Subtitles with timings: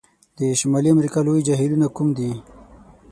[0.37, 2.31] د شمالي امریکا لوی جهیلونو کوم دي؟